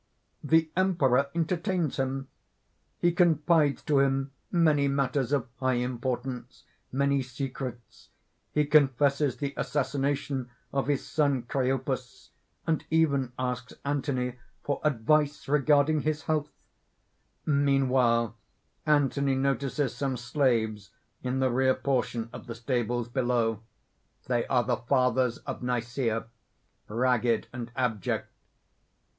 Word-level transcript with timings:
__The 0.49 0.71
Emperor 0.75 1.29
entertains 1.35 1.97
him. 1.97 2.27
He 2.97 3.11
confides 3.11 3.83
to 3.83 3.99
him 3.99 4.31
many 4.51 4.87
matters 4.87 5.31
of 5.31 5.47
high 5.59 5.75
importance, 5.75 6.63
many 6.91 7.21
secrets; 7.21 8.09
he 8.51 8.65
confesses 8.65 9.37
the 9.37 9.53
assassination 9.55 10.49
of 10.73 10.87
his 10.87 11.05
son 11.05 11.43
Criopus, 11.43 12.31
and 12.65 12.83
even 12.89 13.31
asks 13.37 13.73
Anthony 13.85 14.37
for 14.63 14.81
advice 14.83 15.47
regarding 15.47 16.01
his 16.01 16.23
health._ 16.23 16.49
_Meanwhile 17.45 18.33
Anthony 18.87 19.35
notices 19.35 19.93
some 19.95 20.17
slaves 20.17 20.89
in 21.21 21.37
the 21.41 21.51
rear 21.51 21.75
portion 21.75 22.27
of 22.33 22.47
the 22.47 22.55
stables 22.55 23.07
below. 23.07 23.59
They 24.25 24.47
are 24.47 24.63
the 24.63 24.77
Fathers 24.77 25.37
of 25.45 25.61
Nicæa, 25.61 26.25
ragged 26.87 27.45
and 27.53 27.71
abject. 27.75 28.31